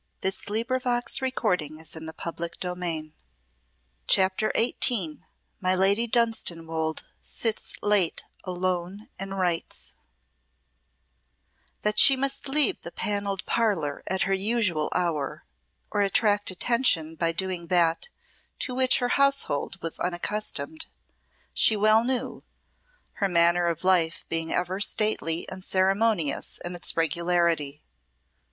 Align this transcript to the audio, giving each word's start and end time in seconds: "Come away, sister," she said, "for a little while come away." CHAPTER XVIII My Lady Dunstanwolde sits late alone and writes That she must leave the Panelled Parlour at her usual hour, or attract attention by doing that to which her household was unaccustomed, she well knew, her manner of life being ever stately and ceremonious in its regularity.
"Come 0.23 0.29
away, 0.29 0.65
sister," 0.67 1.27
she 1.27 1.31
said, 1.31 1.33
"for 1.37 1.45
a 1.45 1.55
little 1.59 2.09
while 2.23 2.49
come 2.59 2.81
away." 2.81 3.11
CHAPTER 4.07 4.51
XVIII 4.57 5.19
My 5.59 5.75
Lady 5.75 6.07
Dunstanwolde 6.07 7.03
sits 7.21 7.73
late 7.83 8.23
alone 8.43 9.09
and 9.19 9.37
writes 9.37 9.91
That 11.83 11.99
she 11.99 12.17
must 12.17 12.49
leave 12.49 12.81
the 12.81 12.91
Panelled 12.91 13.45
Parlour 13.45 14.01
at 14.07 14.23
her 14.23 14.33
usual 14.33 14.89
hour, 14.95 15.45
or 15.91 16.01
attract 16.01 16.49
attention 16.49 17.13
by 17.13 17.31
doing 17.31 17.67
that 17.67 18.09
to 18.57 18.73
which 18.73 18.97
her 18.97 19.09
household 19.09 19.79
was 19.83 19.99
unaccustomed, 19.99 20.87
she 21.53 21.75
well 21.75 22.03
knew, 22.03 22.41
her 23.21 23.29
manner 23.29 23.67
of 23.67 23.83
life 23.83 24.25
being 24.29 24.51
ever 24.51 24.79
stately 24.79 25.47
and 25.47 25.63
ceremonious 25.63 26.57
in 26.65 26.73
its 26.73 26.97
regularity. 26.97 27.83